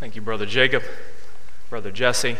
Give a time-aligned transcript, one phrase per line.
[0.00, 0.82] Thank you, Brother Jacob,
[1.68, 2.38] Brother Jesse,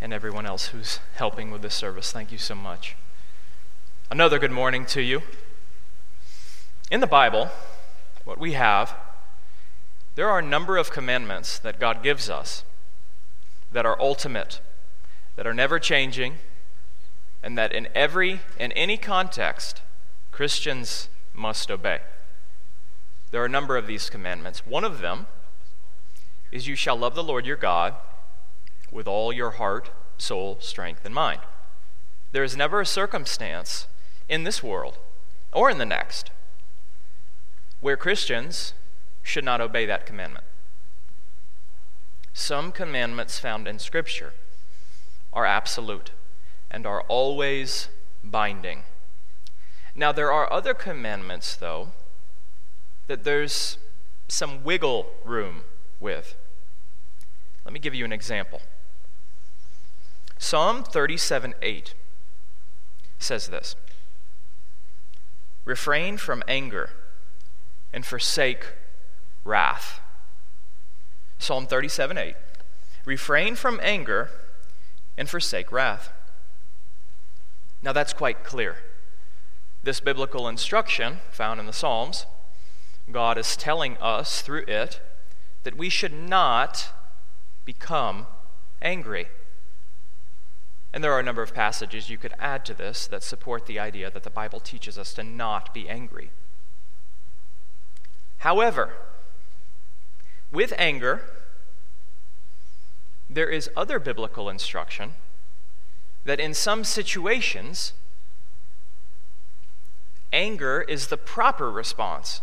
[0.00, 2.10] and everyone else who's helping with this service.
[2.10, 2.96] Thank you so much.
[4.10, 5.20] Another good morning to you.
[6.90, 7.50] In the Bible,
[8.24, 8.94] what we have,
[10.14, 12.64] there are a number of commandments that God gives us
[13.70, 14.62] that are ultimate,
[15.36, 16.36] that are never changing,
[17.42, 19.82] and that in every in any context
[20.32, 21.98] Christians must obey.
[23.32, 24.66] There are a number of these commandments.
[24.66, 25.26] One of them
[26.54, 27.96] is you shall love the Lord your God
[28.92, 31.40] with all your heart, soul, strength, and mind.
[32.30, 33.88] There is never a circumstance
[34.28, 34.98] in this world
[35.52, 36.30] or in the next
[37.80, 38.72] where Christians
[39.20, 40.44] should not obey that commandment.
[42.32, 44.32] Some commandments found in Scripture
[45.32, 46.12] are absolute
[46.70, 47.88] and are always
[48.22, 48.84] binding.
[49.96, 51.88] Now, there are other commandments, though,
[53.08, 53.76] that there's
[54.28, 55.62] some wiggle room
[55.98, 56.36] with.
[57.64, 58.60] Let me give you an example.
[60.38, 61.94] Psalm 37 8
[63.18, 63.76] says this
[65.64, 66.90] Refrain from anger
[67.92, 68.66] and forsake
[69.44, 70.00] wrath.
[71.38, 72.34] Psalm 37 8.
[73.06, 74.30] Refrain from anger
[75.16, 76.12] and forsake wrath.
[77.82, 78.76] Now that's quite clear.
[79.82, 82.26] This biblical instruction found in the Psalms,
[83.10, 85.00] God is telling us through it
[85.62, 86.88] that we should not
[87.64, 88.26] become
[88.82, 89.28] angry.
[90.92, 93.80] And there are a number of passages you could add to this that support the
[93.80, 96.30] idea that the Bible teaches us to not be angry.
[98.38, 98.94] However,
[100.52, 101.22] with anger,
[103.28, 105.14] there is other biblical instruction
[106.24, 107.92] that in some situations,
[110.32, 112.40] anger is the proper response.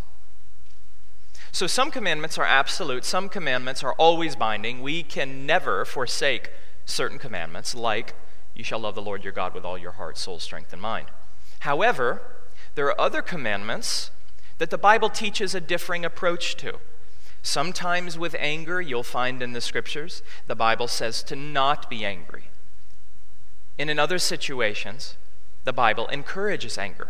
[1.52, 4.82] So some commandments are absolute, some commandments are always binding.
[4.82, 6.50] We can never forsake
[6.86, 8.16] certain commandments, like
[8.56, 11.08] you shall love the Lord your God with all your heart, soul, strength, and mind.
[11.60, 12.22] However,
[12.76, 14.12] there are other commandments
[14.60, 16.80] that the Bible teaches a differing approach to.
[17.44, 22.46] Sometimes with anger, you'll find in the scriptures, the Bible says to not be angry.
[23.78, 25.18] And in other situations,
[25.64, 27.10] the Bible encourages anger.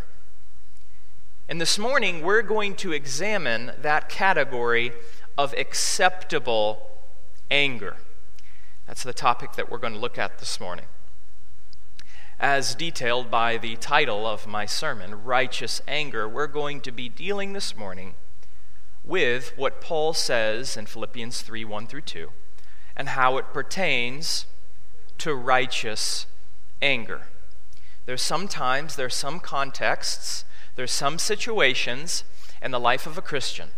[1.51, 4.93] And this morning, we're going to examine that category
[5.37, 6.89] of acceptable
[7.51, 7.97] anger.
[8.87, 10.85] That's the topic that we're going to look at this morning.
[12.39, 17.51] As detailed by the title of my sermon, Righteous Anger, we're going to be dealing
[17.51, 18.15] this morning
[19.03, 22.29] with what Paul says in Philippians 3 1 through 2,
[22.95, 24.45] and how it pertains
[25.17, 26.27] to righteous
[26.81, 27.23] anger.
[28.05, 30.45] There's sometimes, there's some contexts
[30.81, 32.23] there's some situations
[32.59, 33.69] in the life of a Christian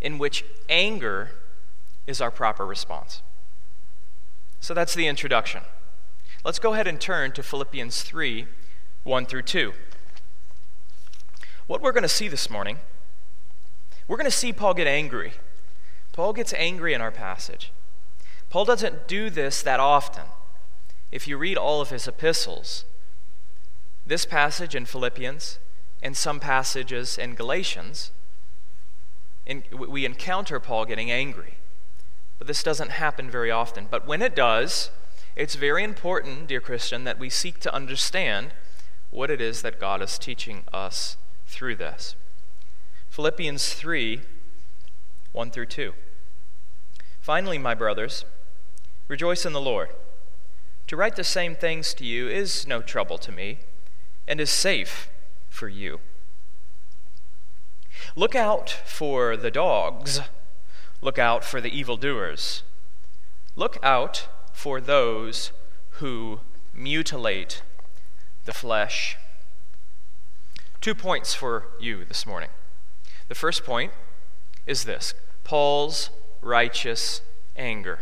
[0.00, 1.32] in which anger
[2.06, 3.22] is our proper response.
[4.60, 5.62] So that's the introduction.
[6.44, 8.46] Let's go ahead and turn to Philippians 3
[9.02, 9.72] 1 through 2.
[11.66, 12.78] What we're going to see this morning,
[14.06, 15.32] we're going to see Paul get angry.
[16.12, 17.72] Paul gets angry in our passage.
[18.48, 20.26] Paul doesn't do this that often.
[21.10, 22.84] If you read all of his epistles,
[24.06, 25.58] this passage in Philippians,
[26.02, 28.10] in some passages in Galatians,
[29.46, 31.54] in, we encounter Paul getting angry.
[32.38, 33.86] But this doesn't happen very often.
[33.90, 34.90] But when it does,
[35.36, 38.52] it's very important, dear Christian, that we seek to understand
[39.10, 42.16] what it is that God is teaching us through this.
[43.10, 44.22] Philippians 3
[45.32, 45.94] 1 through 2.
[47.20, 48.26] Finally, my brothers,
[49.08, 49.88] rejoice in the Lord.
[50.88, 53.60] To write the same things to you is no trouble to me
[54.28, 55.08] and is safe
[55.52, 56.00] for you.
[58.16, 60.20] Look out for the dogs.
[61.00, 62.62] Look out for the evildoers.
[63.54, 65.52] Look out for those
[66.00, 66.40] who
[66.74, 67.62] mutilate
[68.44, 69.16] the flesh.
[70.80, 72.48] Two points for you this morning.
[73.28, 73.92] The first point
[74.66, 76.10] is this Paul's
[76.40, 77.20] righteous
[77.56, 78.00] anger.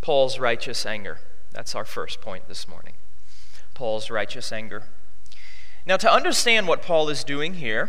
[0.00, 1.18] Paul's righteous anger.
[1.52, 2.94] That's our first point this morning.
[3.74, 4.84] Paul's righteous anger.
[5.88, 7.88] Now, to understand what Paul is doing here,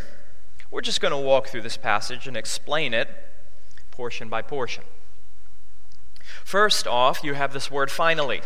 [0.72, 3.10] we're just going to walk through this passage and explain it
[3.92, 4.86] portion by portion.
[6.46, 8.42] First off, you have this word finally.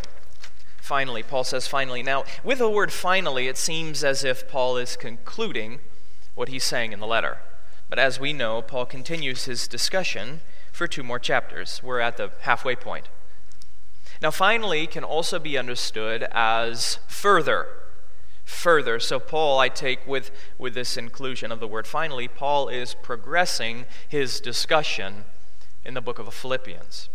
[0.82, 2.02] Finally, Paul says finally.
[2.02, 5.82] Now, with the word finally, it seems as if Paul is concluding
[6.34, 7.38] what he's saying in the letter.
[7.92, 10.42] But as we know, Paul continues his discussion
[10.72, 11.80] for two more chapters.
[11.84, 13.08] We're at the halfway point.
[14.20, 17.68] Now, finally can also be understood as further
[18.44, 19.00] further.
[19.00, 23.86] So, Paul, I take with, with this inclusion of the word finally, Paul is progressing
[24.08, 25.26] his discussion
[25.86, 27.10] in the book of Philippians.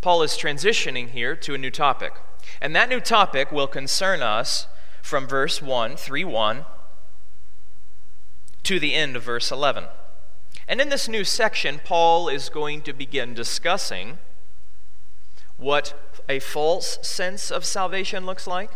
[0.00, 2.14] Paul is transitioning here to a new topic.
[2.60, 4.66] And that new topic will concern us
[5.02, 6.64] from verse 1, 3 1,
[8.62, 9.84] to the end of verse 11.
[10.66, 14.18] And in this new section, Paul is going to begin discussing
[15.56, 15.94] what
[16.28, 18.70] a false sense of salvation looks like,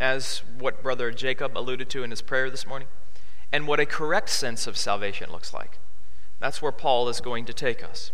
[0.00, 2.88] as what Brother Jacob alluded to in his prayer this morning,
[3.52, 5.78] and what a correct sense of salvation looks like.
[6.40, 8.10] That's where Paul is going to take us.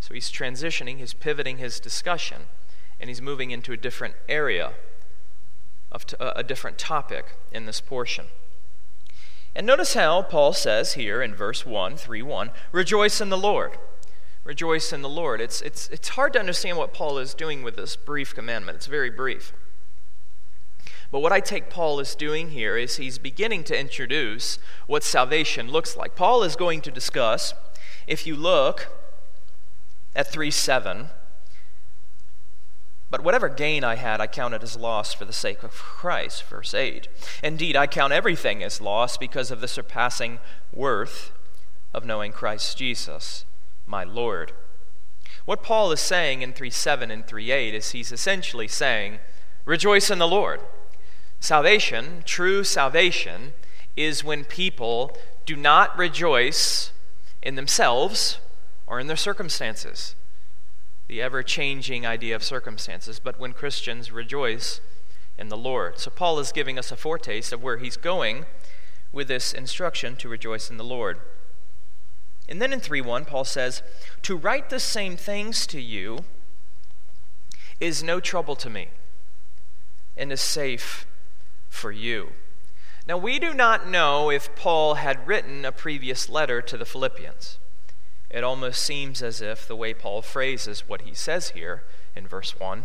[0.00, 2.42] So he's transitioning, he's pivoting his discussion,
[3.00, 4.72] and he's moving into a different area,
[5.90, 8.26] of t- a different topic in this portion.
[9.54, 13.78] And notice how Paul says here in verse 1, 3 1, rejoice in the Lord.
[14.44, 15.40] Rejoice in the Lord.
[15.40, 18.76] It's, it's, it's hard to understand what Paul is doing with this brief commandment.
[18.76, 19.52] It's very brief.
[21.12, 25.70] But what I take Paul is doing here is he's beginning to introduce what salvation
[25.70, 26.16] looks like.
[26.16, 27.52] Paul is going to discuss,
[28.06, 28.88] if you look
[30.16, 31.08] at 3 7,
[33.10, 36.44] but whatever gain I had, I counted as loss for the sake of Christ.
[36.44, 37.08] Verse 8.
[37.42, 40.38] Indeed, I count everything as loss because of the surpassing
[40.72, 41.30] worth
[41.92, 43.44] of knowing Christ Jesus,
[43.86, 44.52] my Lord.
[45.44, 49.18] What Paul is saying in 3 7 and 3 8 is he's essentially saying,
[49.66, 50.60] Rejoice in the Lord.
[51.42, 53.52] Salvation, true salvation,
[53.96, 56.92] is when people do not rejoice
[57.42, 58.38] in themselves
[58.86, 60.14] or in their circumstances
[61.08, 64.80] the ever changing idea of circumstances, but when Christians rejoice
[65.36, 65.98] in the Lord.
[65.98, 68.46] So Paul is giving us a foretaste of where he's going
[69.10, 71.18] with this instruction to rejoice in the Lord.
[72.48, 73.82] And then in 3 1, Paul says,
[74.22, 76.20] To write the same things to you
[77.80, 78.90] is no trouble to me
[80.16, 81.04] and is safe
[81.72, 82.28] for you.
[83.08, 87.58] Now, we do not know if Paul had written a previous letter to the Philippians.
[88.30, 91.82] It almost seems as if the way Paul phrases what he says here
[92.14, 92.84] in verse 1,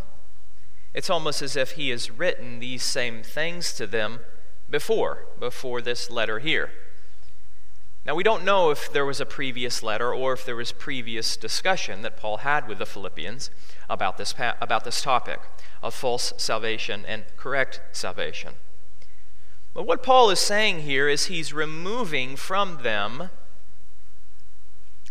[0.94, 4.22] it's almost as if he has written these same things to them
[4.69, 6.72] before, before this letter here.
[8.06, 11.38] Now, we don't know if there was a previous letter or if there was previous
[11.38, 13.51] discussion that Paul had with the Philippians
[13.90, 15.42] about this, about this topic
[15.83, 18.54] of false salvation and correct salvation.
[19.78, 23.30] But what Paul is saying here is he's removing from them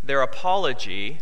[0.03, 1.19] their apology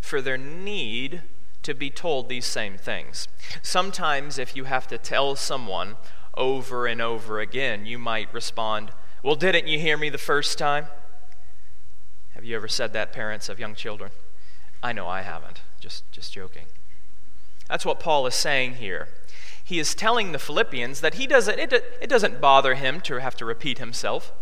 [0.00, 1.22] for their need
[1.64, 3.26] to be told these same things.
[3.62, 5.96] Sometimes, if you have to tell someone
[6.36, 8.92] over and over again, you might respond,
[9.24, 10.86] Well, didn't you hear me the first time?
[12.34, 14.12] Have you ever said that, parents of young children?
[14.84, 15.62] I know I haven't.
[15.80, 16.66] Just, just joking.
[17.68, 19.08] That's what Paul is saying here.
[19.68, 21.70] He is telling the Philippians that he doesn't, it,
[22.00, 24.32] it doesn't bother him to have to repeat himself.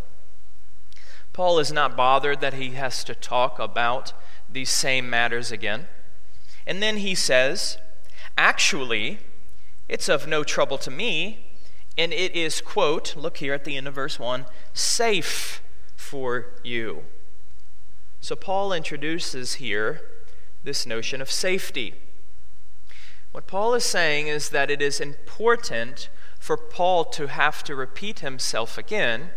[1.32, 4.12] Paul is not bothered that he has to talk about
[4.49, 5.88] these same matters again.
[6.64, 7.76] And then he says,
[8.38, 9.19] Actually,
[9.88, 11.44] it's of no trouble to me,
[11.99, 15.61] and it is, quote, look here at the end of verse 1, safe
[15.96, 17.02] for you.
[18.20, 20.02] So Paul introduces here
[20.62, 21.94] this notion of safety.
[23.37, 28.21] What Paul is saying is that it is important for Paul to have to repeat
[28.21, 29.29] himself again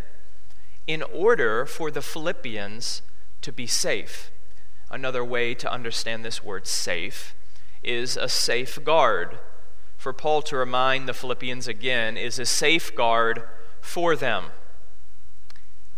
[0.86, 3.02] in order for the Philippians
[3.42, 4.30] to be safe.
[4.90, 7.34] Another way to understand this word safe
[7.82, 9.38] is a safeguard.
[9.98, 13.42] For Paul to remind the Philippians again is a safeguard
[13.82, 14.46] for them.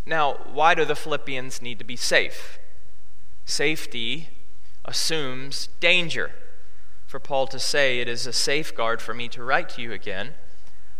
[0.04, 2.58] Now, why do the Philippians need to be safe?
[3.44, 4.30] Safety
[4.84, 6.32] assumes danger.
[7.12, 10.32] For Paul to say it is a safeguard for me to write to you again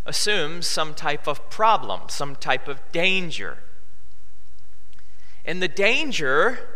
[0.05, 3.61] assumes some type of problem, some type of danger.
[5.47, 6.69] And the danger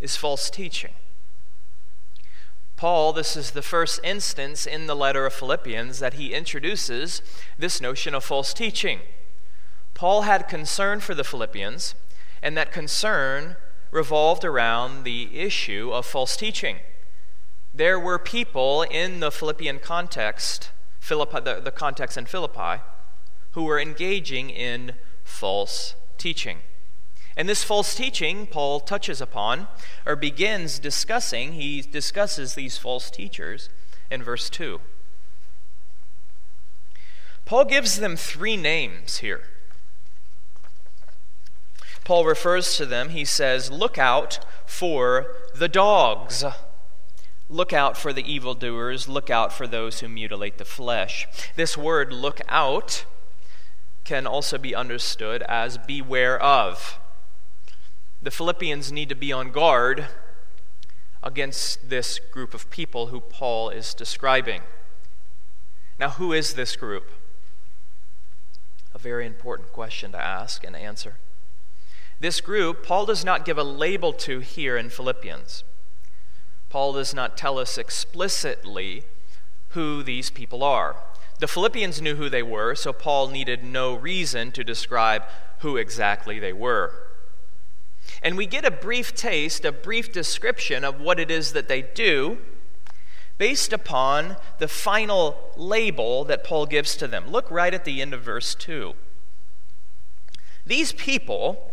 [0.00, 0.94] is false teaching.
[2.74, 7.22] Paul, this is the first instance in the letter of Philippians that he introduces
[7.56, 8.98] this notion of false teaching.
[9.94, 11.94] Paul had concern for the Philippians,
[12.42, 13.54] and that concern
[13.92, 16.78] revolved around the issue of false teaching.
[17.78, 22.82] There were people in the Philippian context, Philippi, the, the context in Philippi,
[23.52, 26.58] who were engaging in false teaching.
[27.36, 29.68] And this false teaching, Paul touches upon
[30.04, 33.68] or begins discussing, he discusses these false teachers
[34.10, 34.80] in verse 2.
[37.44, 39.42] Paul gives them three names here.
[42.02, 46.44] Paul refers to them, he says, Look out for the dogs.
[47.50, 49.08] Look out for the evildoers.
[49.08, 51.26] Look out for those who mutilate the flesh.
[51.56, 53.04] This word, look out,
[54.04, 56.98] can also be understood as beware of.
[58.20, 60.08] The Philippians need to be on guard
[61.22, 64.62] against this group of people who Paul is describing.
[65.98, 67.10] Now, who is this group?
[68.94, 71.16] A very important question to ask and answer.
[72.20, 75.64] This group, Paul does not give a label to here in Philippians.
[76.68, 79.04] Paul does not tell us explicitly
[79.70, 80.96] who these people are.
[81.40, 85.22] The Philippians knew who they were, so Paul needed no reason to describe
[85.60, 86.92] who exactly they were.
[88.22, 91.82] And we get a brief taste, a brief description of what it is that they
[91.82, 92.38] do
[93.36, 97.28] based upon the final label that Paul gives to them.
[97.30, 98.94] Look right at the end of verse 2.
[100.66, 101.67] These people,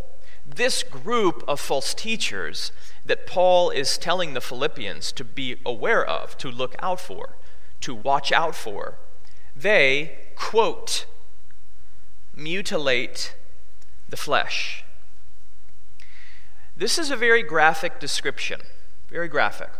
[0.46, 2.72] this group of false teachers
[3.04, 7.36] that Paul is telling the Philippians to be aware of, to look out for,
[7.80, 8.94] to watch out for,
[9.54, 11.06] they, quote,
[12.34, 13.34] mutilate
[14.08, 14.84] the flesh.
[16.76, 18.60] This is a very graphic description,
[19.08, 19.70] very graphic.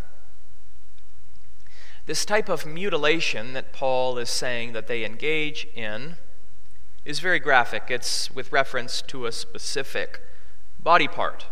[2.06, 6.16] This type of mutilation that Paul is saying that they engage in
[7.04, 7.84] is very graphic.
[7.88, 10.20] It's with reference to a specific
[10.86, 11.46] body part.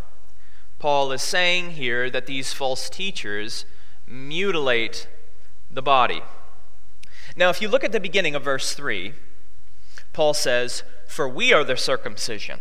[0.78, 3.64] Paul is saying here that these false teachers
[4.06, 5.08] mutilate
[5.68, 6.22] the body.
[7.34, 9.12] Now, if you look at the beginning of verse 3,
[10.12, 12.60] Paul says, For we are the circumcision.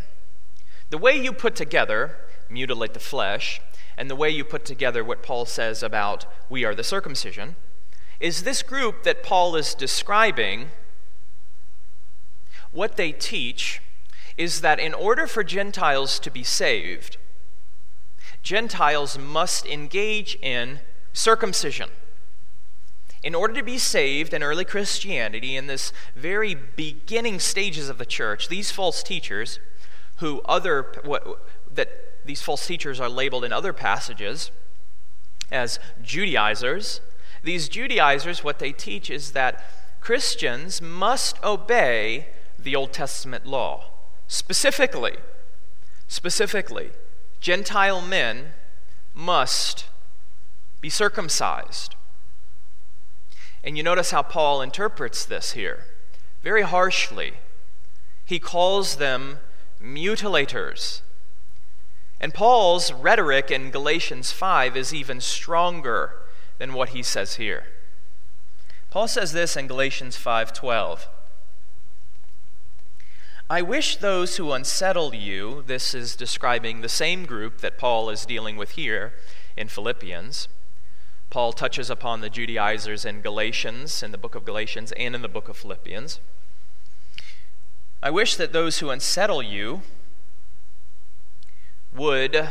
[0.90, 2.16] The way you put together,
[2.50, 3.60] mutilate the flesh,
[3.96, 7.54] and the way you put together what Paul says about we are the circumcision,
[8.18, 10.70] is this group that Paul is describing,
[12.72, 13.80] what they teach
[14.36, 17.16] is that in order for Gentiles to be saved,
[18.42, 20.80] Gentiles must engage in
[21.12, 21.88] circumcision.
[23.22, 28.04] In order to be saved in early Christianity, in this very beginning stages of the
[28.04, 29.60] church, these false teachers,
[30.16, 31.88] who other what, that
[32.24, 34.50] these false teachers are labeled in other passages
[35.50, 37.00] as Judaizers,
[37.42, 39.64] these Judaizers, what they teach is that
[40.00, 43.84] Christians must obey the Old Testament law.
[44.26, 45.16] Specifically,
[46.08, 46.90] specifically,
[47.40, 48.52] Gentile men
[49.12, 49.86] must
[50.80, 51.94] be circumcised.
[53.62, 55.84] And you notice how Paul interprets this here
[56.42, 57.34] very harshly.
[58.24, 59.38] He calls them
[59.82, 61.00] mutilators.
[62.20, 66.22] And Paul's rhetoric in Galatians 5 is even stronger
[66.58, 67.64] than what he says here.
[68.90, 71.08] Paul says this in Galatians 5:12.
[73.54, 78.26] I wish those who unsettle you, this is describing the same group that Paul is
[78.26, 79.12] dealing with here
[79.56, 80.48] in Philippians,
[81.30, 85.28] Paul touches upon the Judaizers in Galatians, in the book of Galatians, and in the
[85.28, 86.18] book of Philippians.
[88.02, 89.82] I wish that those who unsettle you
[91.94, 92.48] would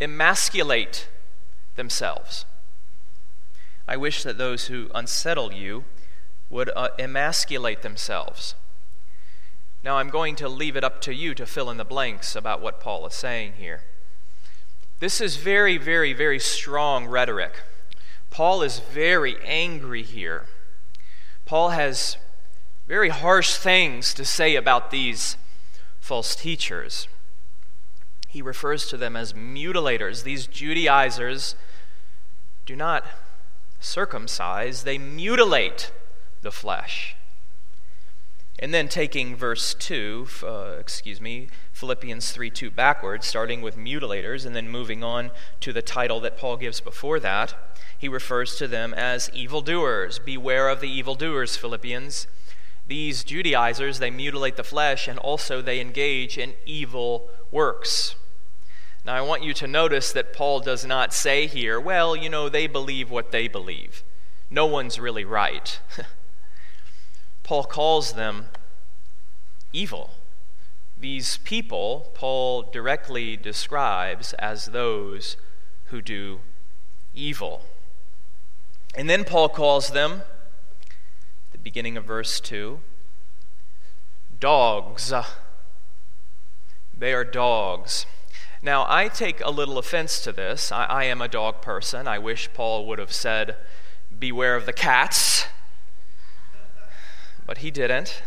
[0.00, 1.06] emasculate
[1.76, 2.46] themselves.
[3.86, 5.84] I wish that those who unsettle you
[6.48, 8.54] would uh, emasculate themselves.
[9.84, 12.60] Now, I'm going to leave it up to you to fill in the blanks about
[12.60, 13.82] what Paul is saying here.
[15.00, 17.62] This is very, very, very strong rhetoric.
[18.30, 20.46] Paul is very angry here.
[21.46, 22.16] Paul has
[22.88, 25.36] very harsh things to say about these
[26.00, 27.06] false teachers.
[28.28, 30.24] He refers to them as mutilators.
[30.24, 31.54] These Judaizers
[32.66, 33.06] do not
[33.80, 35.92] circumcise, they mutilate
[36.42, 37.14] the flesh.
[38.60, 44.44] And then taking verse 2, uh, excuse me, Philippians 3 2 backwards, starting with mutilators,
[44.44, 47.54] and then moving on to the title that Paul gives before that,
[47.96, 50.18] he refers to them as evildoers.
[50.18, 52.26] Beware of the evildoers, Philippians.
[52.88, 58.16] These Judaizers, they mutilate the flesh and also they engage in evil works.
[59.04, 62.48] Now, I want you to notice that Paul does not say here, well, you know,
[62.48, 64.02] they believe what they believe.
[64.50, 65.78] No one's really right.
[67.48, 68.50] Paul calls them
[69.72, 70.10] evil.
[71.00, 75.38] These people, Paul directly describes as those
[75.86, 76.40] who do
[77.14, 77.62] evil.
[78.94, 80.24] And then Paul calls them,
[81.52, 82.80] the beginning of verse 2,
[84.38, 85.10] dogs.
[86.98, 88.04] They are dogs.
[88.60, 90.70] Now, I take a little offense to this.
[90.70, 92.06] I, I, am a dog person.
[92.06, 93.56] I wish Paul would have said,
[94.18, 95.46] Beware of the cats.
[97.48, 98.22] But he didn't.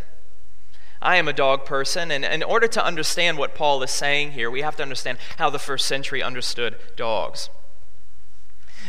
[1.02, 4.52] I am a dog person, and in order to understand what Paul is saying here,
[4.52, 7.50] we have to understand how the first century understood dogs.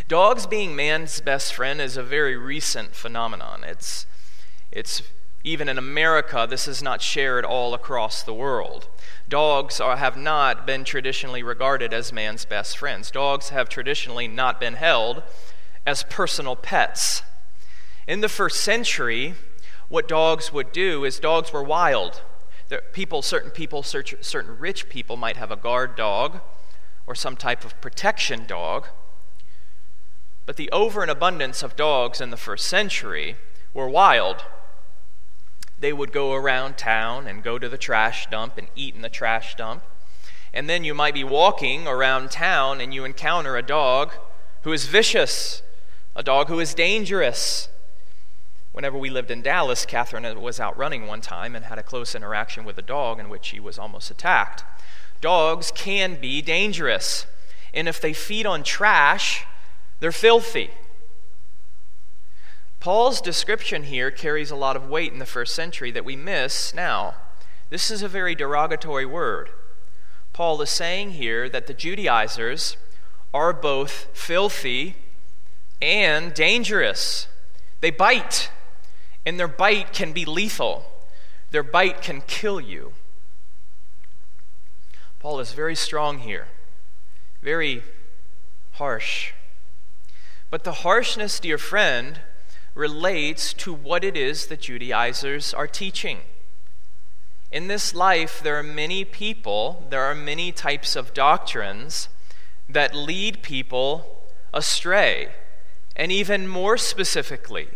[0.08, 3.62] Dogs being man's best friend is a very recent phenomenon.
[3.62, 4.06] It's,
[4.70, 5.02] it's
[5.44, 8.88] Even in America, this is not shared all across the world.
[9.28, 13.10] Dogs are, have not been traditionally regarded as man's best friends.
[13.10, 15.24] Dogs have traditionally not been held
[15.84, 17.22] as personal pets.
[18.06, 19.34] In the first century,
[19.92, 22.22] what dogs would do is dogs were wild.
[22.94, 26.40] People, certain people, certain rich people might have a guard dog
[27.06, 28.86] or some type of protection dog.
[30.46, 33.36] But the over and abundance of dogs in the first century
[33.74, 34.46] were wild.
[35.78, 39.10] They would go around town and go to the trash dump and eat in the
[39.10, 39.82] trash dump.
[40.54, 44.14] And then you might be walking around town and you encounter a dog
[44.62, 45.60] who is vicious,
[46.16, 47.68] a dog who is dangerous.
[48.72, 52.14] Whenever we lived in Dallas, Catherine was out running one time and had a close
[52.14, 54.64] interaction with a dog in which she was almost attacked.
[55.20, 57.26] Dogs can be dangerous,
[57.74, 59.44] and if they feed on trash,
[60.00, 60.70] they're filthy.
[62.80, 66.74] Paul's description here carries a lot of weight in the first century that we miss
[66.74, 67.14] now.
[67.70, 69.50] This is a very derogatory word.
[70.32, 72.76] Paul is saying here that the Judaizers
[73.32, 74.96] are both filthy
[75.80, 77.28] and dangerous.
[77.80, 78.50] They bite,
[79.24, 80.84] and their bite can be lethal.
[81.50, 82.92] Their bite can kill you.
[85.20, 86.48] Paul is very strong here,
[87.42, 87.82] very
[88.72, 89.32] harsh.
[90.50, 92.20] But the harshness, dear friend,
[92.74, 96.20] relates to what it is the Judaizers are teaching.
[97.52, 102.08] In this life, there are many people, there are many types of doctrines
[102.68, 105.28] that lead people astray.
[105.94, 107.68] And even more specifically,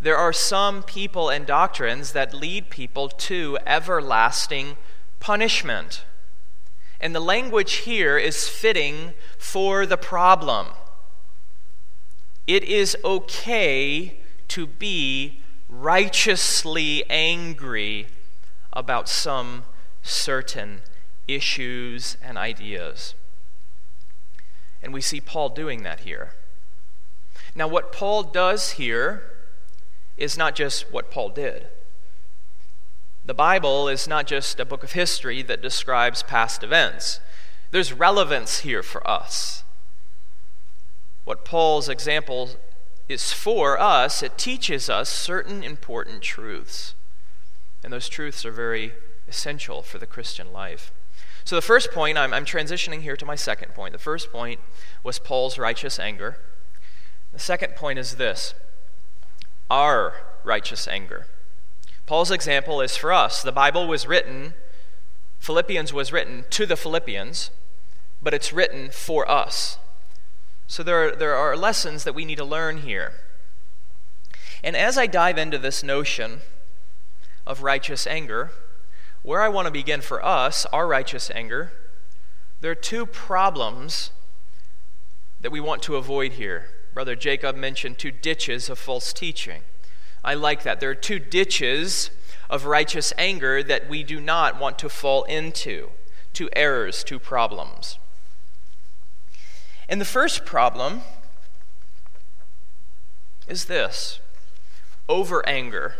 [0.00, 4.76] there are some people and doctrines that lead people to everlasting
[5.20, 6.04] punishment.
[7.00, 10.68] And the language here is fitting for the problem.
[12.46, 18.08] It is okay to be righteously angry
[18.72, 19.64] about some
[20.02, 20.80] certain
[21.28, 23.14] issues and ideas.
[24.82, 26.32] And we see Paul doing that here.
[27.54, 29.29] Now, what Paul does here
[30.20, 31.66] is not just what Paul did.
[33.24, 37.20] The Bible is not just a book of history that describes past events,
[37.72, 39.64] there's relevance here for us
[41.30, 42.50] what Paul's example
[43.08, 46.96] is for us, it teaches us certain important truths.
[47.84, 48.94] And those truths are very
[49.28, 50.92] essential for the Christian life.
[51.44, 53.92] So, the first point, I'm, I'm, transitioning here to my second point.
[53.92, 54.58] The first point
[55.04, 56.36] was Paul's righteous anger.
[57.32, 58.54] The second point is this
[59.70, 61.26] our righteous anger.
[62.06, 63.40] Paul's example is for us.
[63.42, 64.54] The Bible was written,
[65.38, 67.50] Philippians was written to the Philippians,
[68.20, 69.78] but it's written for us.
[70.66, 73.12] So there are, there are lessons that we need to learn here.
[74.62, 76.40] And as I dive into this notion
[77.46, 78.50] of righteous anger,
[79.22, 81.72] where I want to begin for us, our righteous anger,
[82.60, 84.10] there are two problems
[85.40, 86.68] that we want to avoid here.
[86.94, 89.62] Brother Jacob mentioned two ditches of false teaching.
[90.24, 90.80] I like that.
[90.80, 92.10] There are two ditches
[92.48, 95.90] of righteous anger that we do not want to fall into,
[96.32, 97.98] two errors, two problems.
[99.88, 101.02] And the first problem
[103.48, 104.20] is this
[105.08, 105.94] over anger.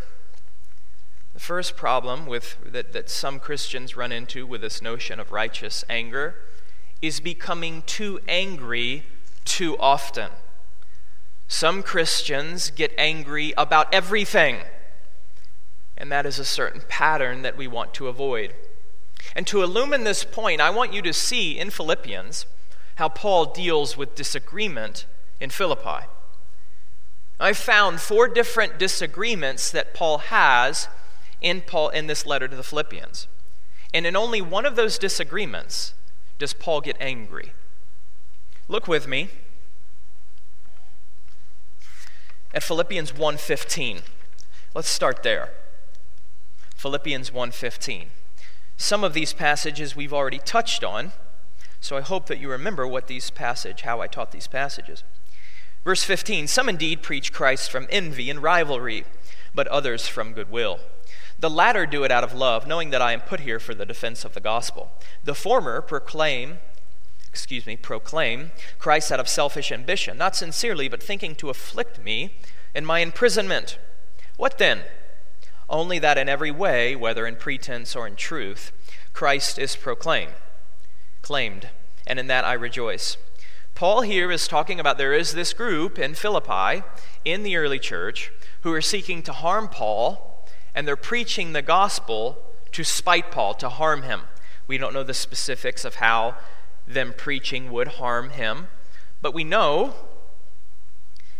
[1.34, 5.84] The first problem with, that, that some Christians run into with this notion of righteous
[5.88, 6.34] anger
[7.00, 9.04] is becoming too angry
[9.44, 10.30] too often.
[11.50, 14.58] Some Christians get angry about everything,
[15.96, 18.54] and that is a certain pattern that we want to avoid.
[19.34, 22.46] And to illumine this point, I want you to see in Philippians
[22.94, 25.06] how Paul deals with disagreement
[25.40, 26.06] in Philippi.
[27.40, 30.86] I found four different disagreements that Paul has
[31.40, 33.26] in Paul in this letter to the Philippians.
[33.92, 35.94] And in only one of those disagreements
[36.38, 37.54] does Paul get angry.
[38.68, 39.30] Look with me
[42.52, 44.02] at Philippians 1:15.
[44.74, 45.52] Let's start there.
[46.76, 48.10] Philippians 1:15.
[48.76, 51.12] Some of these passages we've already touched on
[51.80, 55.02] so I hope that you remember what these passage, how I taught these passages.
[55.82, 59.06] Verse 15, some indeed preach Christ from envy and rivalry,
[59.54, 60.78] but others from goodwill.
[61.38, 63.86] The latter do it out of love, knowing that I am put here for the
[63.86, 64.92] defense of the gospel.
[65.24, 66.58] The former proclaim,
[67.30, 72.34] excuse me, proclaim Christ out of selfish ambition, not sincerely, but thinking to afflict me
[72.74, 73.78] in my imprisonment.
[74.36, 74.82] What then?
[75.68, 78.72] Only that in every way, whether in pretense or in truth,
[79.12, 80.34] Christ is proclaimed
[81.22, 81.68] claimed,
[82.06, 83.16] and in that I rejoice.
[83.74, 86.82] Paul here is talking about there is this group in Philippi
[87.24, 92.38] in the early church who are seeking to harm Paul, and they're preaching the gospel
[92.72, 94.22] to spite Paul, to harm him.
[94.66, 96.36] We don't know the specifics of how
[96.94, 98.68] them preaching would harm him,
[99.22, 99.94] but we know,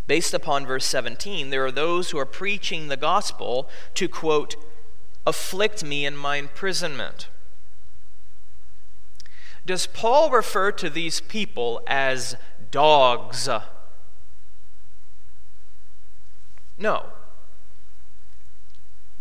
[0.06, 4.56] based upon verse 17, there are those who are preaching the gospel to, quote,
[5.26, 7.28] afflict me in my imprisonment.
[9.66, 12.36] Does Paul refer to these people as
[12.70, 13.48] dogs?
[16.78, 17.06] No.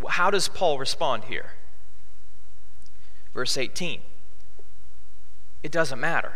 [0.08, 1.52] How does Paul respond here?
[3.34, 4.02] Verse 18.
[5.64, 6.34] It doesn't matter.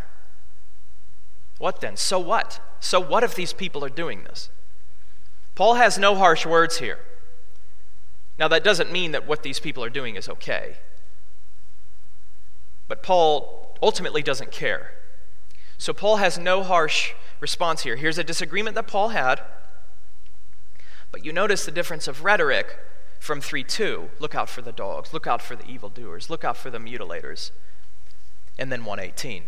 [1.57, 1.95] What then?
[1.95, 2.59] So what?
[2.79, 4.49] So what if these people are doing this?
[5.55, 6.99] Paul has no harsh words here.
[8.39, 10.77] Now, that doesn't mean that what these people are doing is okay.
[12.87, 14.91] But Paul ultimately doesn't care.
[15.77, 17.95] So, Paul has no harsh response here.
[17.95, 19.41] Here's a disagreement that Paul had.
[21.11, 22.75] But you notice the difference of rhetoric
[23.19, 24.09] from 3 2.
[24.19, 25.13] Look out for the dogs.
[25.13, 26.29] Look out for the evildoers.
[26.29, 27.51] Look out for the mutilators.
[28.57, 29.43] And then 118.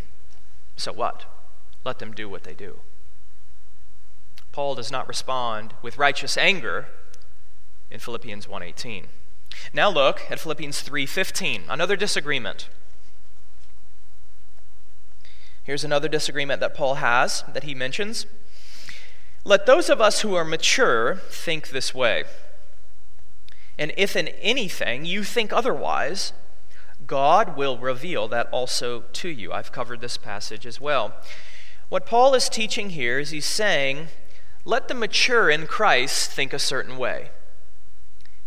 [0.77, 1.25] So what?
[1.83, 2.79] Let them do what they do.
[4.51, 6.87] Paul does not respond with righteous anger
[7.91, 9.07] in Philippians 1:18.
[9.73, 12.69] Now look at Philippians 3:15, another disagreement.
[15.63, 18.25] Here's another disagreement that Paul has that he mentions.
[19.43, 22.23] Let those of us who are mature think this way.
[23.77, 26.33] And if in anything you think otherwise,
[27.07, 29.51] God will reveal that also to you.
[29.51, 31.13] I've covered this passage as well.
[31.89, 34.07] What Paul is teaching here is he's saying,
[34.63, 37.29] let the mature in Christ think a certain way.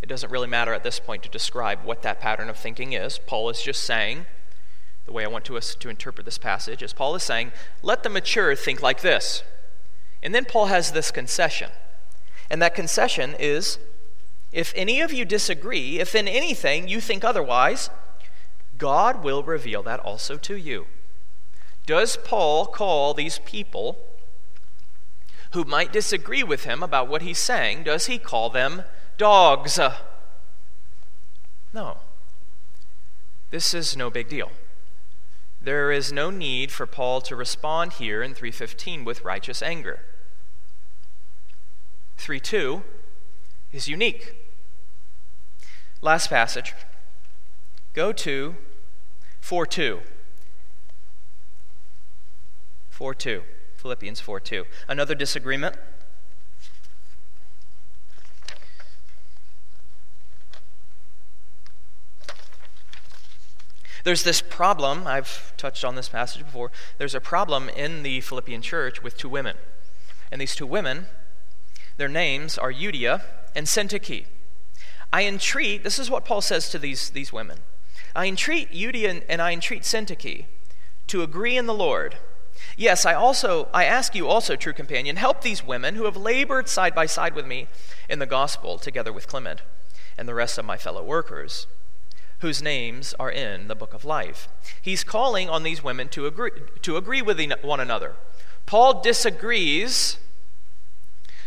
[0.02, 3.18] It doesn't really matter at this point to describe what that pattern of thinking is.
[3.18, 4.26] Paul is just saying,
[5.06, 8.02] the way I want to us to interpret this passage is Paul is saying, let
[8.02, 9.42] the mature think like this.
[10.22, 11.70] And then Paul has this concession.
[12.50, 13.78] And that concession is
[14.52, 17.90] if any of you disagree, if in anything you think otherwise,
[18.78, 20.86] God will reveal that also to you.
[21.84, 23.98] Does Paul call these people
[25.52, 28.84] who might disagree with him about what he's saying, does he call them
[29.16, 29.78] dogs?
[31.72, 31.98] No.
[33.50, 34.52] This is no big deal.
[35.60, 40.04] There is no need for Paul to respond here in 315 with righteous anger.
[42.18, 42.82] 3:2
[43.72, 44.34] is unique.
[46.00, 46.74] Last passage.
[47.94, 48.56] Go to
[49.40, 50.00] 4 2.
[52.90, 53.42] 4 2.
[53.76, 54.64] Philippians 4 2.
[54.88, 55.76] Another disagreement.
[64.04, 66.70] There's this problem, I've touched on this passage before.
[66.96, 69.56] There's a problem in the Philippian church with two women.
[70.32, 71.06] And these two women,
[71.98, 73.22] their names are Euodia
[73.54, 74.24] and Syntyche.
[75.12, 77.58] I entreat, this is what Paul says to these, these women.
[78.14, 80.46] I entreat Euodia and I entreat Syntyche
[81.08, 82.16] to agree in the Lord.
[82.76, 86.68] Yes, I also I ask you also, true companion, help these women who have labored
[86.68, 87.68] side by side with me
[88.08, 89.62] in the gospel, together with Clement
[90.16, 91.66] and the rest of my fellow workers,
[92.40, 94.48] whose names are in the book of life.
[94.82, 96.50] He's calling on these women to agree
[96.82, 98.16] to agree with one another.
[98.66, 100.18] Paul disagrees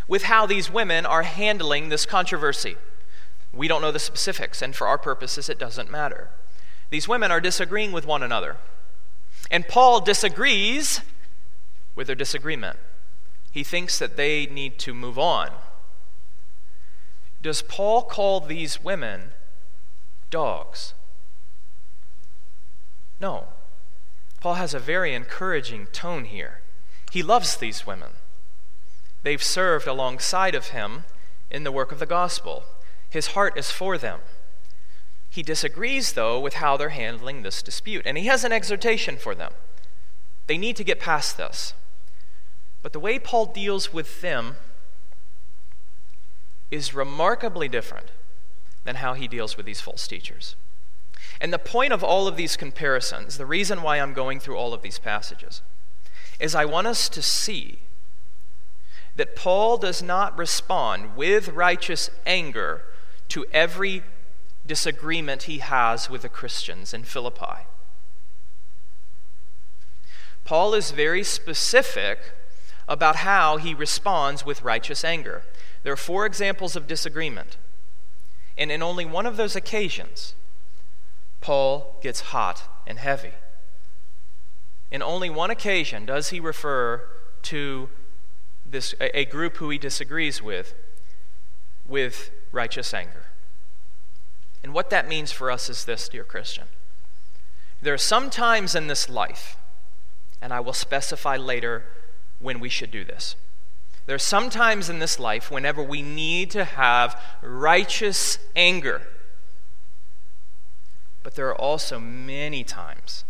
[0.07, 2.77] with how these women are handling this controversy.
[3.53, 6.29] We don't know the specifics, and for our purposes, it doesn't matter.
[6.91, 8.57] These women are disagreeing with one another.
[9.49, 11.01] And Paul disagrees
[11.95, 12.77] with their disagreement.
[13.51, 15.49] He thinks that they need to move on.
[17.41, 19.31] Does Paul call these women
[20.29, 20.93] dogs?
[23.19, 23.45] No.
[24.39, 26.61] Paul has a very encouraging tone here.
[27.11, 28.11] He loves these women.
[29.23, 31.05] They've served alongside of him
[31.49, 32.63] in the work of the gospel.
[33.09, 34.19] His heart is for them.
[35.31, 39.33] He disagrees, though, with how they're handling this dispute, and he has an exhortation for
[39.33, 39.53] them.
[40.47, 41.73] They need to get past this.
[42.83, 44.57] But the way Paul deals with them
[46.69, 48.07] is remarkably different
[48.83, 50.57] than how he deals with these false teachers.
[51.39, 54.73] And the point of all of these comparisons, the reason why I'm going through all
[54.73, 55.61] of these passages,
[56.41, 57.79] is I want us to see
[59.15, 62.83] that Paul does not respond with righteous anger
[63.29, 64.03] to every
[64.65, 67.65] disagreement he has with the Christians in Philippi.
[70.43, 72.33] Paul is very specific
[72.87, 75.43] about how he responds with righteous anger.
[75.83, 77.57] There are four examples of disagreement.
[78.57, 80.35] And in only one of those occasions,
[81.39, 83.33] Paul gets hot and heavy.
[84.91, 87.07] In only one occasion does he refer
[87.43, 87.89] to
[88.65, 90.75] this, a, a group who he disagrees with
[91.87, 93.30] with righteous anger.
[94.63, 96.65] And what that means for us is this, dear Christian.
[97.81, 99.57] There are some times in this life,
[100.41, 101.83] and I will specify later
[102.39, 103.35] when we should do this.
[104.05, 109.01] There are some times in this life whenever we need to have righteous anger.
[111.23, 113.23] But there are also many times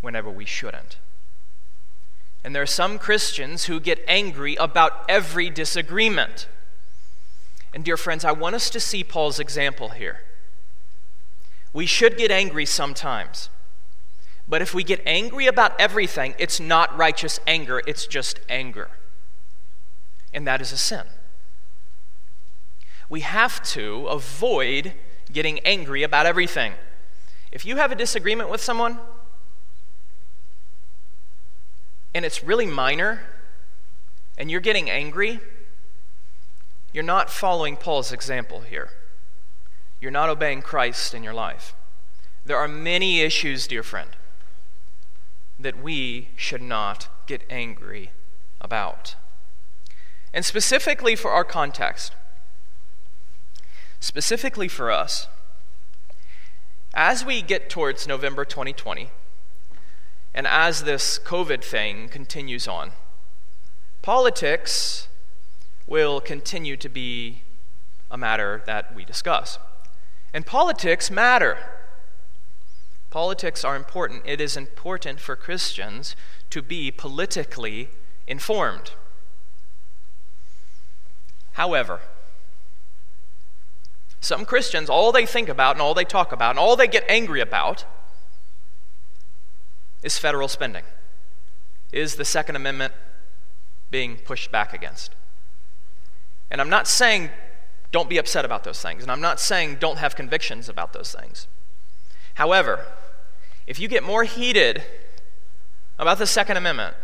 [0.00, 0.98] whenever we shouldn't.
[2.42, 6.46] And there are some Christians who get angry about every disagreement.
[7.74, 10.20] And, dear friends, I want us to see Paul's example here.
[11.72, 13.48] We should get angry sometimes.
[14.46, 18.90] But if we get angry about everything, it's not righteous anger, it's just anger.
[20.32, 21.02] And that is a sin.
[23.08, 24.92] We have to avoid
[25.32, 26.74] getting angry about everything.
[27.50, 29.00] If you have a disagreement with someone,
[32.14, 33.22] and it's really minor,
[34.38, 35.40] and you're getting angry,
[36.94, 38.88] you're not following Paul's example here.
[40.00, 41.74] You're not obeying Christ in your life.
[42.46, 44.10] There are many issues, dear friend,
[45.58, 48.12] that we should not get angry
[48.60, 49.16] about.
[50.32, 52.14] And specifically for our context,
[53.98, 55.26] specifically for us,
[56.94, 59.10] as we get towards November 2020,
[60.32, 62.92] and as this COVID thing continues on,
[64.00, 65.08] politics
[65.86, 67.42] will continue to be
[68.10, 69.58] a matter that we discuss.
[70.32, 71.58] And politics matter.
[73.10, 74.22] Politics are important.
[74.24, 76.16] It is important for Christians
[76.50, 77.88] to be politically
[78.26, 78.92] informed.
[81.52, 82.00] However,
[84.20, 87.04] some Christians, all they think about and all they talk about and all they get
[87.08, 87.84] angry about
[90.02, 90.84] is federal spending.
[91.92, 92.94] Is the Second Amendment
[93.90, 95.14] being pushed back against?
[96.54, 97.30] And I'm not saying
[97.90, 101.12] don't be upset about those things, and I'm not saying don't have convictions about those
[101.12, 101.48] things.
[102.34, 102.86] However,
[103.66, 104.84] if you get more heated
[105.98, 106.94] about the Second Amendment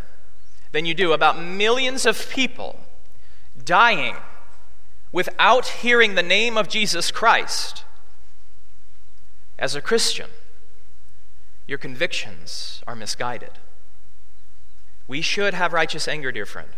[0.71, 2.79] than you do about millions of people
[3.65, 4.15] dying
[5.11, 7.83] without hearing the name of Jesus Christ,
[9.59, 10.29] as a Christian,
[11.67, 13.59] your convictions are misguided.
[15.09, 16.69] We should have righteous anger, dear friend.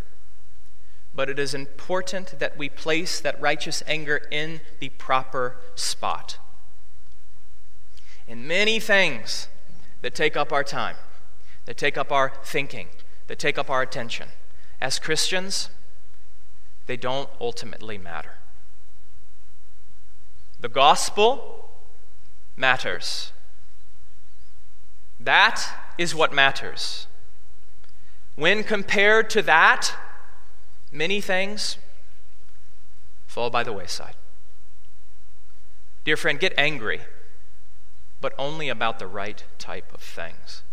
[1.16, 6.38] But it is important that we place that righteous anger in the proper spot.
[8.28, 9.48] In many things
[10.02, 10.96] that take up our time,
[11.66, 12.88] that take up our thinking,
[13.28, 14.30] that take up our attention,
[14.82, 15.70] as Christians,
[16.88, 18.34] they don't ultimately matter.
[20.60, 21.70] The gospel
[22.56, 23.32] matters.
[25.20, 25.64] That
[25.98, 27.08] is what matters.
[28.36, 29.94] When compared to that,
[30.94, 31.78] many things
[33.28, 34.16] fall by the wayside.
[36.06, 37.02] Dear friend, get angry,
[38.22, 40.64] but only about the right type of things.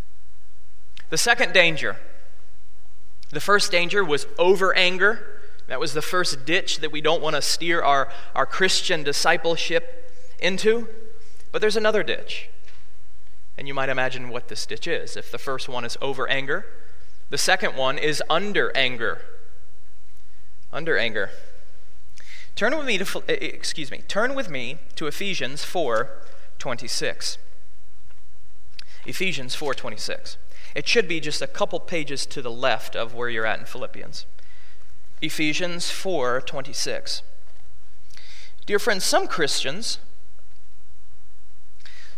[1.08, 1.96] The second danger
[3.30, 5.40] the first danger was over anger.
[5.68, 10.12] That was the first ditch that we don't want to steer our, our Christian discipleship
[10.40, 10.88] into.
[11.52, 12.50] But there's another ditch.
[13.56, 15.16] And you might imagine what this ditch is.
[15.16, 16.66] If the first one is over anger,
[17.28, 19.22] the second one is under anger.
[20.72, 21.30] Under anger.
[22.56, 24.02] Turn with me to eh, excuse me.
[24.08, 27.38] Turn with me to Ephesians 4:26.
[29.06, 30.36] Ephesians 4:26.
[30.74, 33.64] It should be just a couple pages to the left of where you're at in
[33.64, 34.26] Philippians.
[35.20, 37.22] Ephesians 4:26.
[38.66, 39.98] Dear friends, some Christians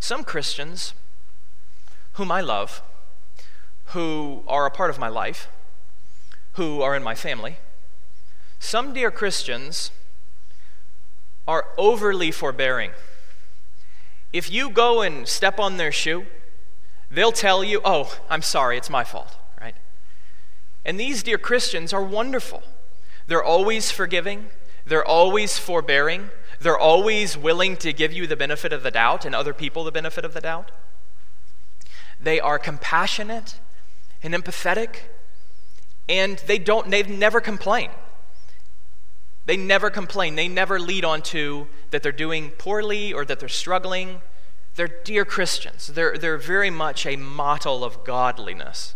[0.03, 0.95] some Christians
[2.15, 2.83] whom I love,
[3.95, 5.49] who are a part of my life,
[6.55, 7.59] who are in my family.
[8.63, 9.91] Some dear Christians
[11.49, 12.93] are overly forbearing.
[14.33, 16.27] If you go and step on their shoe,
[17.11, 19.75] they'll tell you, Oh, I'm sorry, it's my fault, right?
[20.85, 22.63] And these dear Christians are wonderful.
[23.27, 24.47] They're always forgiving,
[24.87, 29.35] they're always forbearing, they're always willing to give you the benefit of the doubt and
[29.35, 30.71] other people the benefit of the doubt.
[32.19, 33.59] They are compassionate
[34.23, 35.09] and empathetic,
[36.09, 37.91] and they don't, they've never complain.
[39.45, 40.37] They never complain.
[40.37, 44.23] They never lead on to that they're doing poorly or that they're struggling.
[44.77, 45.89] They're dear Christians.
[45.89, 48.95] They're, they're very much a model of godliness.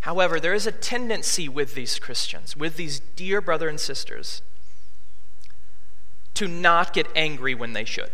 [0.00, 4.42] However, there is a tendency with these Christians, with these dear brother and sisters,
[6.34, 8.10] to not get angry when they should.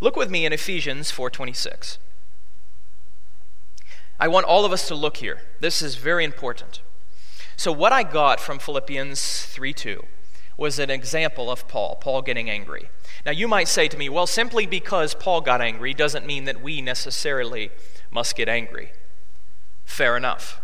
[0.00, 1.98] Look with me in Ephesians 4:26.
[4.20, 5.42] I want all of us to look here.
[5.60, 6.80] This is very important.
[7.56, 10.04] So, what I got from Philippians 3 2
[10.56, 12.88] was an example of Paul, Paul getting angry.
[13.26, 16.62] Now, you might say to me, well, simply because Paul got angry doesn't mean that
[16.62, 17.70] we necessarily
[18.10, 18.92] must get angry.
[19.84, 20.60] Fair enough.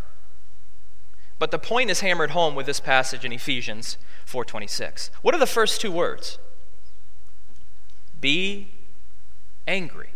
[1.39, 5.11] But the point is hammered home with this passage in Ephesians 4:26.
[5.23, 6.39] What are the first two words?
[8.21, 8.69] Be
[9.67, 10.11] angry.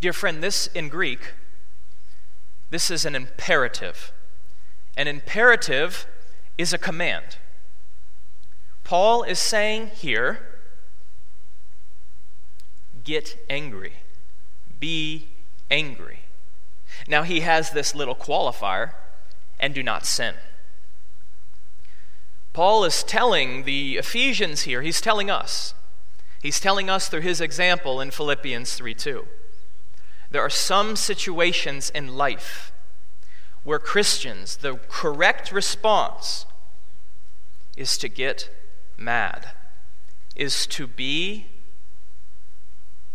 [0.00, 1.32] Dear friend, this in Greek,
[2.72, 4.14] this is an imperative.
[4.96, 6.06] An imperative
[6.56, 7.36] is a command.
[8.82, 10.40] Paul is saying here
[13.04, 13.92] get angry,
[14.80, 15.28] be
[15.70, 16.20] angry.
[17.06, 18.92] Now, he has this little qualifier
[19.60, 20.34] and do not sin.
[22.54, 25.74] Paul is telling the Ephesians here, he's telling us,
[26.40, 29.26] he's telling us through his example in Philippians 3 2.
[30.32, 32.72] There are some situations in life
[33.64, 36.46] where Christians, the correct response
[37.76, 38.48] is to get
[38.96, 39.50] mad,
[40.34, 41.48] is to be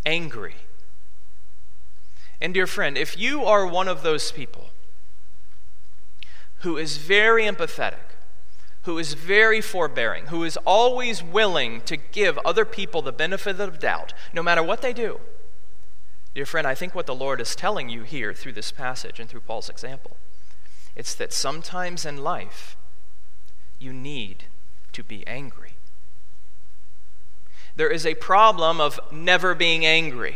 [0.06, 0.58] angry.
[2.40, 4.70] And, dear friend, if you are one of those people
[6.60, 8.14] who is very empathetic,
[8.84, 13.80] who is very forbearing, who is always willing to give other people the benefit of
[13.80, 15.20] doubt, no matter what they do,
[16.38, 19.28] dear friend, I think what the Lord is telling you here through this passage and
[19.28, 20.18] through Paul's example,
[20.96, 22.78] it's that sometimes in life
[23.80, 24.44] you need
[24.94, 25.72] to be angry.
[27.76, 30.36] There is a problem of never being angry.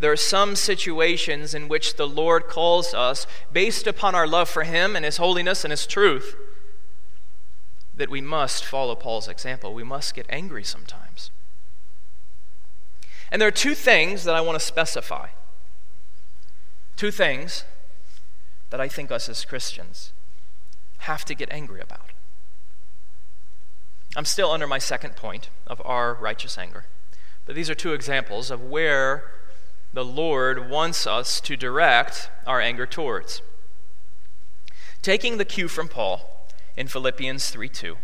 [0.00, 4.64] There are some situations in which the Lord calls us, based upon our love for
[4.64, 6.34] Him and His holiness and His truth,
[7.94, 9.74] that we must follow Paul's example.
[9.74, 11.30] We must get angry sometimes.
[13.34, 15.26] And there are two things that I want to specify.
[16.94, 17.64] Two things
[18.70, 20.12] that I think us as Christians
[20.98, 22.12] have to get angry about.
[24.16, 26.84] I'm still under my second point of our righteous anger.
[27.44, 29.24] But these are two examples of where
[29.92, 33.42] the Lord wants us to direct our anger towards.
[35.02, 37.96] Taking the cue from Paul in Philippians 3 2,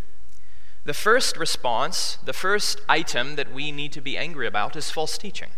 [0.84, 5.18] the first response, the first item that we need to be angry about is false
[5.18, 5.50] teaching.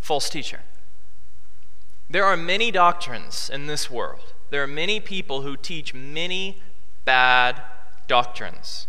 [0.00, 0.60] False teaching.
[2.08, 4.34] There are many doctrines in this world.
[4.50, 6.60] There are many people who teach many
[7.04, 7.62] bad
[8.08, 8.88] doctrines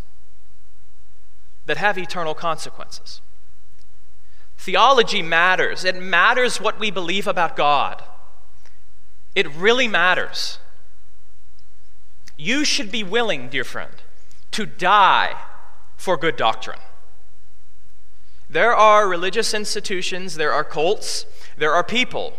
[1.68, 3.22] that have eternal consequences.
[4.58, 5.86] Theology matters.
[5.86, 8.04] It matters what we believe about God.
[9.36, 10.58] It really matters.
[12.38, 13.94] You should be willing, dear friend,
[14.52, 15.36] to die
[15.98, 16.80] for good doctrine.
[18.50, 21.26] There are religious institutions, there are cults,
[21.58, 22.34] there are people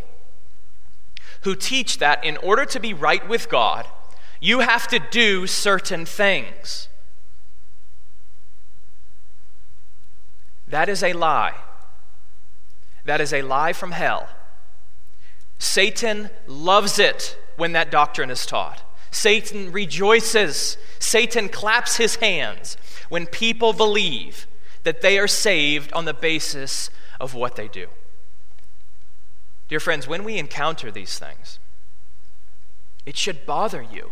[1.43, 3.87] who teach that in order to be right with God,
[4.41, 6.89] you have to do certain things.
[10.69, 11.55] That is a lie.
[13.05, 14.29] That is a lie from hell.
[15.59, 18.83] Satan loves it when that doctrine is taught.
[19.13, 20.77] Satan rejoices.
[20.99, 22.77] Satan claps his hands
[23.11, 24.47] when people believe
[24.83, 27.87] that they are saved on the basis of what they do.
[29.69, 31.59] Dear friends, when we encounter these things,
[33.07, 34.11] it should bother you.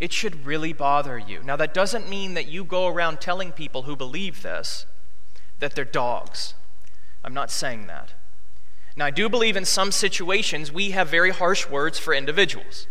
[0.00, 1.42] It should really bother you.
[1.42, 4.84] Now, that doesn't mean that you go around telling people who believe this
[5.58, 6.54] that they're dogs.
[7.24, 8.12] I'm not saying that.
[8.96, 12.86] Now, I do believe in some situations we have very harsh words for individuals.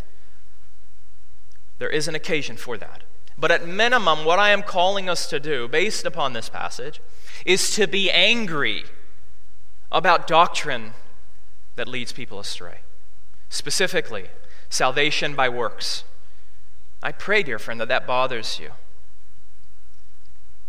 [1.79, 3.03] There is an occasion for that.
[3.37, 6.99] But at minimum, what I am calling us to do, based upon this passage,
[7.45, 8.83] is to be angry
[9.91, 10.93] about doctrine
[11.75, 12.79] that leads people astray.
[13.49, 14.25] Specifically,
[14.69, 16.03] salvation by works.
[17.01, 18.71] I pray, dear friend, that that bothers you,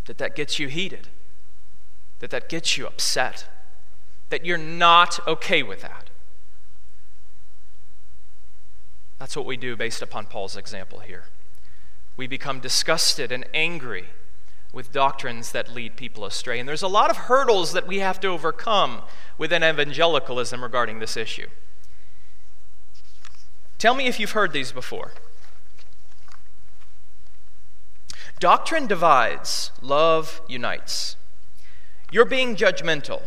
[0.06, 1.08] that that gets you heated,
[2.20, 3.48] that that gets you upset,
[4.28, 6.07] that you're not okay with that.
[9.18, 11.24] That's what we do based upon Paul's example here.
[12.16, 14.06] We become disgusted and angry
[14.72, 16.58] with doctrines that lead people astray.
[16.58, 19.02] And there's a lot of hurdles that we have to overcome
[19.38, 21.48] within evangelicalism regarding this issue.
[23.78, 25.12] Tell me if you've heard these before.
[28.40, 31.16] Doctrine divides, love unites.
[32.10, 33.22] You're being judgmental.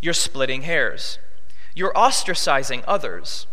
[0.00, 1.18] You're splitting hairs.
[1.74, 3.46] You're ostracizing others.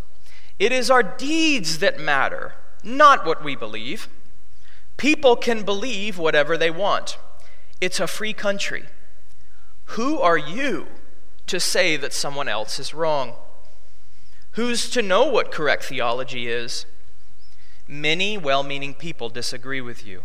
[0.58, 2.54] It is our deeds that matter,
[2.84, 4.08] not what we believe.
[4.98, 7.18] People can believe whatever they want.
[7.82, 8.86] It's a free country.
[9.90, 10.88] Who are you
[11.48, 13.34] to say that someone else is wrong?
[14.52, 16.86] Who's to know what correct theology is?
[17.88, 20.24] Many well meaning people disagree with you.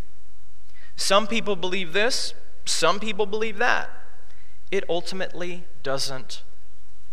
[0.95, 3.91] Some people believe this, some people believe that.
[4.71, 6.43] It ultimately doesn't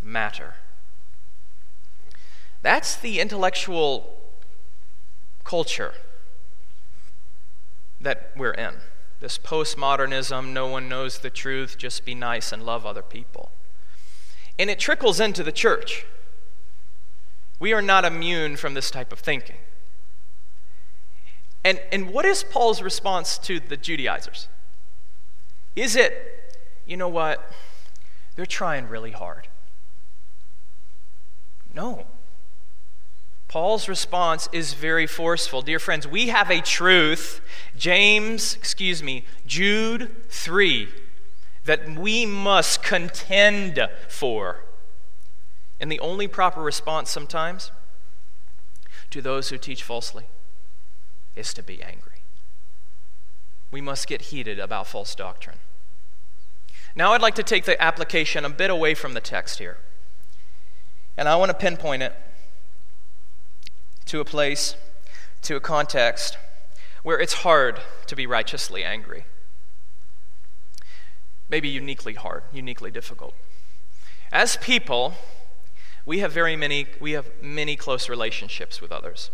[0.01, 0.55] matter.
[2.61, 4.13] That's the intellectual
[5.43, 5.93] culture
[8.01, 8.75] that we're in.
[9.19, 13.51] This postmodernism, no one knows the truth, just be nice and love other people.
[14.59, 16.05] And it trickles into the church.
[17.59, 19.57] We are not immune from this type of thinking.
[21.63, 24.47] And, and what is Paul's response to the Judaizers?
[25.75, 26.55] Is it,
[26.85, 27.51] you know what,
[28.35, 29.47] they're trying really hard?
[31.73, 32.05] No.
[33.47, 35.61] Paul's response is very forceful.
[35.61, 37.39] Dear friends, we have a truth,
[37.77, 40.89] James, excuse me, Jude 3,
[41.63, 44.63] that we must contend for.
[45.79, 47.71] And the only proper response sometimes
[49.11, 50.25] to those who teach falsely
[51.35, 52.23] is to be angry.
[53.71, 55.59] We must get heated about false doctrine.
[56.95, 59.77] Now, I'd like to take the application a bit away from the text here.
[61.15, 62.13] And I want to pinpoint it
[64.07, 64.75] to a place,
[65.43, 66.37] to a context
[67.03, 69.25] where it's hard to be righteously angry.
[71.49, 73.33] Maybe uniquely hard, uniquely difficult.
[74.31, 75.13] As people,
[76.05, 79.29] we have very many we have many close relationships with others.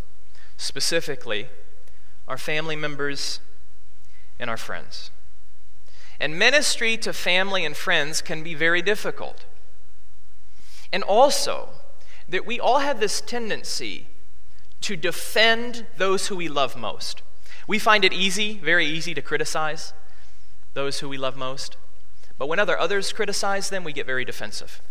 [0.57, 1.47] Specifically,
[2.27, 3.39] our family members
[4.39, 5.11] and our friends.
[6.19, 9.45] And ministry to family and friends can be very difficult.
[10.91, 11.69] And also,
[12.29, 14.07] that we all have this tendency
[14.83, 17.21] to defend those who we love most.
[17.67, 19.93] We find it easy, very easy, to criticize
[20.73, 21.77] those who we love most.
[22.37, 24.81] But when other others criticize them, we get very defensive.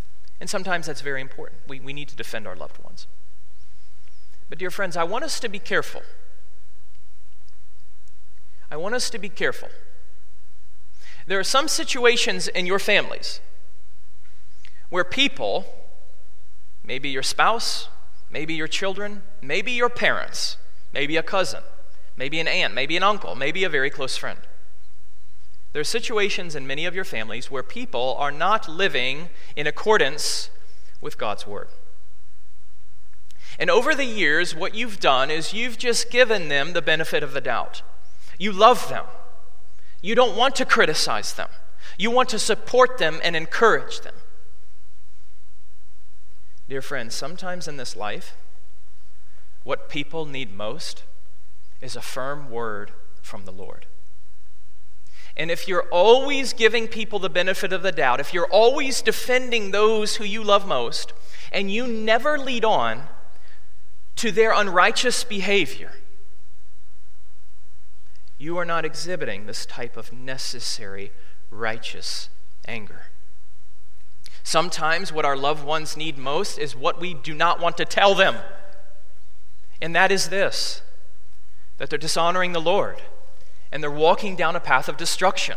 [0.41, 1.61] And sometimes that's very important.
[1.69, 3.07] We, we need to defend our loved ones.
[4.49, 6.03] But, dear friends, I want us to be careful.
[8.71, 9.69] I want us to be careful.
[11.27, 13.41] There are some situations in your families
[14.89, 15.67] where people,
[16.85, 17.89] maybe your spouse,
[18.33, 20.57] maybe your children, maybe your parents,
[20.93, 21.63] maybe a cousin,
[22.17, 24.39] maybe an aunt, maybe an uncle, maybe a very close friend.
[25.73, 30.51] There are situations in many of your families where people are not living in accordance
[31.01, 31.69] with God's Word.
[33.59, 37.33] And over the years, what you've done is you've just given them the benefit of
[37.33, 37.83] the doubt.
[38.39, 39.05] You love them.
[40.01, 41.49] You don't want to criticize them.
[41.99, 44.15] You want to support them and encourage them.
[46.69, 48.35] Dear friends, sometimes in this life,
[49.65, 51.05] what people need most
[51.81, 53.87] is a firm word from the Lord.
[55.37, 59.71] And if you're always giving people the benefit of the doubt, if you're always defending
[59.71, 61.13] those who you love most,
[61.51, 63.05] and you never lead on
[64.17, 65.93] to their unrighteous behavior,
[68.39, 71.13] you are not exhibiting this type of necessary
[71.51, 72.29] righteous
[72.67, 73.07] anger.
[74.43, 78.15] Sometimes what our loved ones need most is what we do not want to tell
[78.15, 78.37] them.
[79.81, 80.83] And that is this
[81.79, 83.03] that they're dishonoring the Lord
[83.73, 85.57] and they're walking down a path of destruction.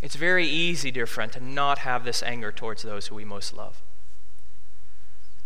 [0.00, 3.56] It's very easy, dear friend, to not have this anger towards those who we most
[3.56, 3.82] love.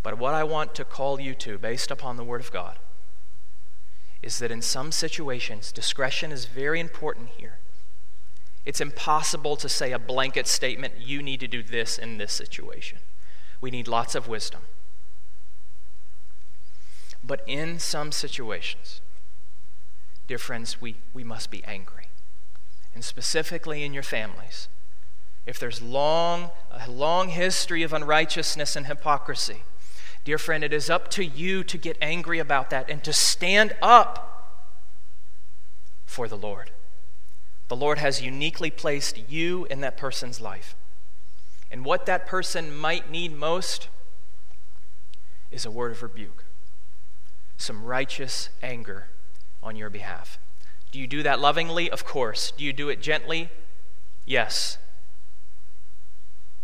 [0.03, 2.79] But what I want to call you to, based upon the Word of God,
[4.21, 7.59] is that in some situations, discretion is very important here.
[8.65, 12.99] It's impossible to say a blanket statement, you need to do this in this situation.
[13.61, 14.63] We need lots of wisdom.
[17.25, 19.01] But in some situations,
[20.27, 22.07] dear friends, we, we must be angry.
[22.95, 24.69] And specifically in your families.
[25.47, 29.63] If there's long, a long history of unrighteousness and hypocrisy,
[30.25, 33.75] dear friend, it is up to you to get angry about that and to stand
[33.83, 34.29] up
[36.07, 36.71] for the Lord.
[37.73, 40.77] The Lord has uniquely placed you in that person's life.
[41.71, 43.89] And what that person might need most
[45.51, 46.45] is a word of rebuke,
[47.57, 49.07] some righteous anger
[49.63, 50.39] on your behalf.
[50.91, 51.91] Do you do that lovingly?
[51.91, 52.51] Of course.
[52.51, 53.49] Do you do it gently?
[54.27, 54.77] Yes.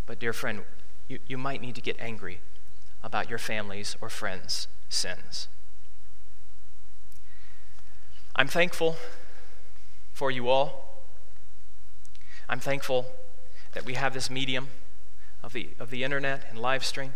[0.05, 0.61] But, dear friend,
[1.09, 2.41] you, you might need to get angry
[3.03, 5.49] about your family's or friends' sins.
[8.37, 8.97] I'm thankful
[10.13, 10.85] for you all.
[12.49, 13.07] I'm thankful
[13.73, 14.69] that we have this medium
[15.43, 17.13] of the, of the internet and live stream.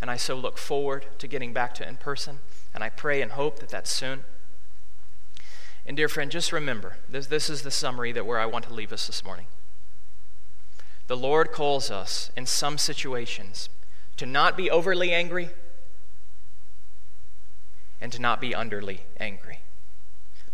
[0.00, 2.40] And I so look forward to getting back to in person.
[2.74, 4.24] And I pray and hope that that's soon.
[5.86, 8.74] And dear friend, just remember this, this is the summary that where I want to
[8.74, 9.46] leave us this morning.
[11.06, 13.68] The Lord calls us in some situations
[14.16, 15.50] to not be overly angry
[18.00, 19.60] and to not be underly angry.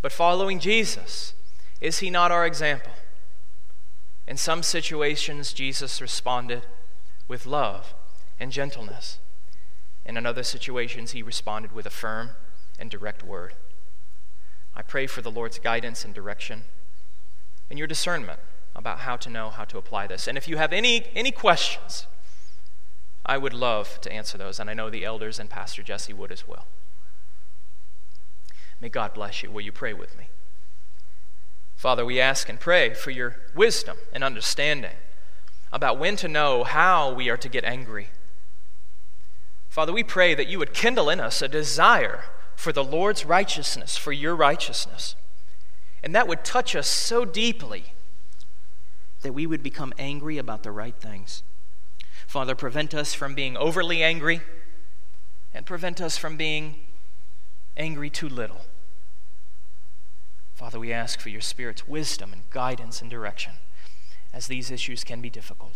[0.01, 1.35] But following Jesus,
[1.81, 2.93] is he not our example?
[4.29, 6.67] In some situations, Jesus responded
[7.29, 7.95] with love
[8.39, 9.19] and gentleness.
[10.05, 12.33] And in other situations, he responded with a firm
[12.79, 13.55] and direct word.
[14.77, 16.65] I pray for the Lord's guidance and direction
[17.71, 18.39] and your discernment
[18.77, 20.29] about how to know how to apply this.
[20.29, 22.07] And if you have any, any questions,
[23.25, 24.61] I would love to answer those.
[24.61, 26.67] And I know the elders and Pastor Jesse would as well.
[28.79, 29.51] May God bless you.
[29.51, 30.29] Will you pray with me?
[31.79, 34.97] Father, we ask and pray for your wisdom and understanding
[35.73, 38.09] about when to know how we are to get angry.
[39.69, 42.25] Father, we pray that you would kindle in us a desire
[42.57, 45.15] for the Lord's righteousness, for your righteousness.
[46.03, 47.93] And that would touch us so deeply
[49.23, 51.45] that we would become angry about the right things.
[52.27, 54.41] Father, prevent us from being overly angry
[55.55, 56.75] and prevent us from being
[57.77, 58.63] angry too little.
[60.59, 63.53] Father, we ask for your Spirit's wisdom and guidance and direction
[64.33, 65.75] as these issues can be difficult.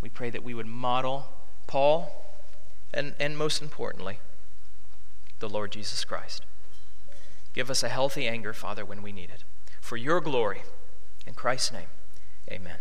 [0.00, 1.26] We pray that we would model
[1.66, 2.24] Paul
[2.94, 4.20] and, and most importantly,
[5.40, 6.44] the Lord Jesus Christ.
[7.52, 9.42] Give us a healthy anger, Father, when we need it.
[9.80, 10.62] For your glory.
[11.26, 11.88] In Christ's name,
[12.48, 12.76] amen.